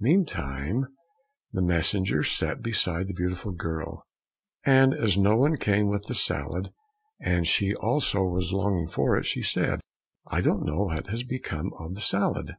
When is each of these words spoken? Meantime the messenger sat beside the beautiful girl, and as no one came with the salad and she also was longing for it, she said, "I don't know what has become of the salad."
Meantime 0.00 0.88
the 1.52 1.62
messenger 1.62 2.24
sat 2.24 2.60
beside 2.64 3.06
the 3.06 3.14
beautiful 3.14 3.52
girl, 3.52 4.04
and 4.64 4.92
as 4.92 5.16
no 5.16 5.36
one 5.36 5.56
came 5.56 5.86
with 5.86 6.02
the 6.08 6.14
salad 6.16 6.72
and 7.20 7.46
she 7.46 7.76
also 7.76 8.24
was 8.24 8.52
longing 8.52 8.88
for 8.88 9.16
it, 9.16 9.24
she 9.24 9.40
said, 9.40 9.80
"I 10.26 10.40
don't 10.40 10.66
know 10.66 10.86
what 10.86 11.06
has 11.06 11.22
become 11.22 11.70
of 11.78 11.94
the 11.94 12.00
salad." 12.00 12.56